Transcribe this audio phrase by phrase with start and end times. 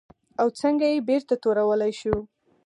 [0.41, 2.15] او څنګه یې بېرته تورولی شو؟